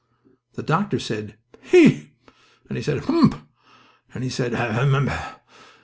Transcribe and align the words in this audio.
The 0.53 0.63
doctor 0.63 0.97
said 0.97 1.37
"He!" 1.59 2.09
and 2.67 2.75
he 2.75 2.81
said 2.83 3.05
"Hum!" 3.05 3.47
and 4.15 4.23
he 4.23 4.31
said 4.31 4.55
"Ahem!" 4.55 5.11